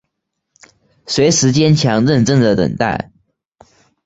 [1.05, 3.11] 随时坚强认真的等待